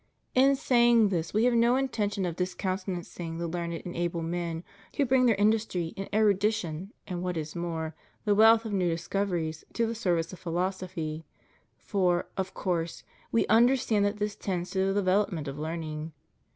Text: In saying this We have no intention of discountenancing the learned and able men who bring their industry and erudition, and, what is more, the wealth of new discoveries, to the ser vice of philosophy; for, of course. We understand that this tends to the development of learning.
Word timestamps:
In 0.33 0.55
saying 0.55 1.09
this 1.09 1.31
We 1.31 1.43
have 1.43 1.53
no 1.53 1.75
intention 1.75 2.25
of 2.25 2.35
discountenancing 2.35 3.37
the 3.37 3.45
learned 3.47 3.83
and 3.85 3.95
able 3.95 4.23
men 4.23 4.63
who 4.97 5.05
bring 5.05 5.27
their 5.27 5.35
industry 5.35 5.93
and 5.95 6.09
erudition, 6.11 6.91
and, 7.05 7.21
what 7.21 7.37
is 7.37 7.55
more, 7.55 7.93
the 8.25 8.33
wealth 8.33 8.65
of 8.65 8.73
new 8.73 8.89
discoveries, 8.89 9.63
to 9.73 9.85
the 9.85 9.93
ser 9.93 10.15
vice 10.15 10.33
of 10.33 10.39
philosophy; 10.39 11.23
for, 11.77 12.25
of 12.35 12.55
course. 12.55 13.03
We 13.31 13.45
understand 13.45 14.03
that 14.05 14.17
this 14.17 14.35
tends 14.35 14.71
to 14.71 14.87
the 14.87 14.93
development 14.95 15.47
of 15.47 15.59
learning. 15.59 16.13